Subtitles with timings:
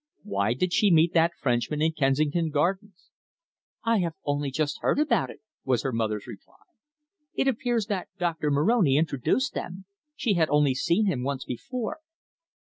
[0.23, 3.11] Why did she meet that Frenchman in Kensington Gardens?"
[3.83, 6.55] "I have only just heard about it," was her mother's reply.
[7.35, 9.85] "It appears that Doctor Moroni introduced them.
[10.15, 11.99] She had only seen him once before."